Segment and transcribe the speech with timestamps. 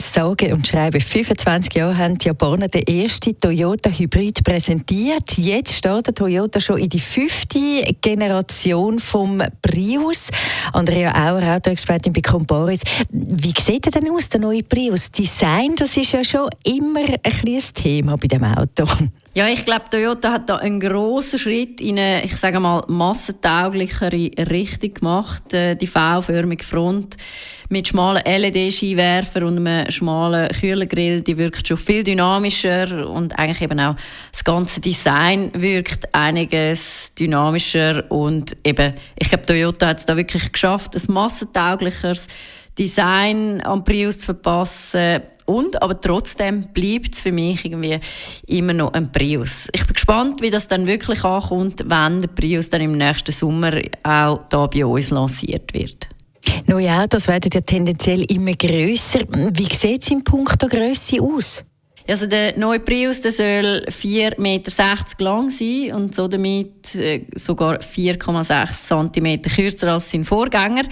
[0.00, 5.36] sage und schreibe 25 Jahre haben die Japaner den ersten Toyota Hybrid präsentiert.
[5.36, 7.58] Jetzt steht der Toyota schon in die fünfte
[8.00, 10.28] Generation vom Prius.
[10.72, 12.80] Andrea Auer, Autoexpertin bei Comparis.
[13.10, 15.10] Wie sieht er denn aus, der neue Prius?
[15.10, 18.86] Design, das ist ja schon immer ein kleines Thema bei dem Auto.
[19.32, 24.10] Ja, ich glaube, Toyota hat da einen grossen Schritt in eine, ich sage mal, massentauglichere
[24.50, 25.54] Richtung gemacht.
[25.54, 27.16] Äh, die V-förmige Front
[27.68, 33.78] mit schmalen LED-Skiwerfer und einem schmalen Kühlergrill, die wirkt schon viel dynamischer und eigentlich eben
[33.78, 33.94] auch
[34.32, 40.50] das ganze Design wirkt einiges dynamischer und eben, ich glaube, Toyota hat es da wirklich
[40.50, 42.26] geschafft, ein massentauglicheres
[42.76, 47.98] Design am Prius zu verpassen und, aber trotzdem bleibt es für mich irgendwie
[48.46, 49.68] immer noch ein Prius.
[49.72, 53.72] Ich bin gespannt, wie das dann wirklich ankommt, wenn der Prius dann im nächsten Sommer
[54.02, 56.08] auch da bei uns lanciert wird.
[56.66, 59.20] Neue Autos werden ja tendenziell immer grösser.
[59.28, 61.64] Wie sieht es in puncto Größe aus?
[62.10, 67.78] Also der neue Prius der soll 4,60 Meter lang sein und so damit äh, sogar
[67.78, 70.82] 4,6 cm kürzer als sein Vorgänger.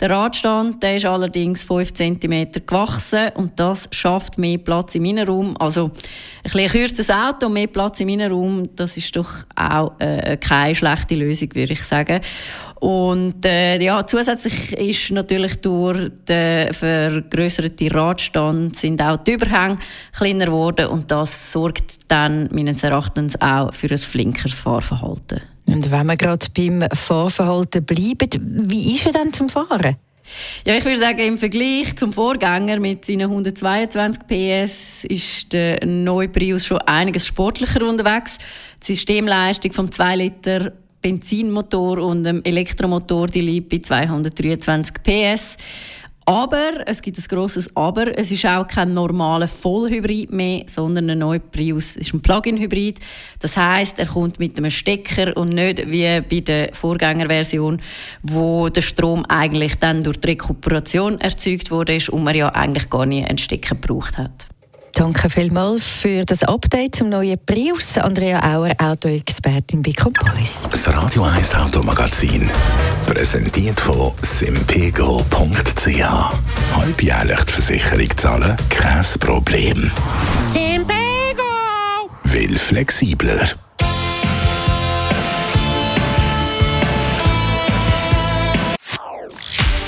[0.00, 5.56] Der Radstand der ist allerdings 5 cm gewachsen und das schafft mehr Platz im Innenraum.
[5.58, 5.92] Also ein
[6.42, 11.14] bisschen kürzeres Auto und mehr Platz im Innenraum, das ist doch auch äh, keine schlechte
[11.14, 12.20] Lösung, würde ich sagen.
[12.80, 19.78] Und äh, ja, zusätzlich ist natürlich durch den vergrößerten Radstand sind auch die Überhänge
[20.12, 25.40] kleiner geworden und das sorgt dann meines Erachtens auch für ein flinkeres Fahrverhalten.
[25.68, 28.28] Und wenn wir gerade beim Fahrverhalten bleiben,
[28.70, 29.96] wie ist er dann zum Fahren?
[30.66, 36.28] Ja, ich würde sagen, im Vergleich zum Vorgänger mit seinen 122 PS ist der neue
[36.28, 38.38] Prius schon einiges sportlicher unterwegs.
[38.82, 40.72] Die Systemleistung vom 2 Liter
[41.06, 45.56] Benzinmotor und einem Elektromotor, die liegt bei 223 PS.
[46.24, 51.20] Aber, es gibt ein grosses Aber, es ist auch kein normaler Vollhybrid mehr, sondern ein
[51.20, 52.98] neuer Prius ist ein Plug-in-Hybrid.
[53.38, 57.80] Das heißt, er kommt mit einem Stecker und nicht wie bei der Vorgängerversion,
[58.24, 63.06] wo der Strom eigentlich dann durch die Rekuperation erzeugt wurde und man ja eigentlich gar
[63.06, 64.48] nie einen Stecker gebraucht hat.
[64.96, 67.98] Danke vielmals für das Update zum neuen Prius.
[67.98, 70.66] Andrea Auer, Autoexpertin bei Comparis.
[70.70, 72.48] Das Radio 1 Automagazin.
[73.06, 76.00] Präsentiert von simpego.ch.
[76.74, 78.56] Halbjährlich die Versicherung zahlen?
[78.70, 79.90] Kein Problem.
[80.48, 81.44] Simpego!
[82.24, 83.65] Will flexibler.